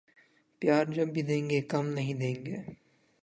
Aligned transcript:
پیار 0.61 0.85
جب 0.95 1.07
بھی 1.13 1.21
دینگے 1.21 1.61
کم 1.71 1.85
نہیں 1.87 2.13
دینگے 2.13 2.57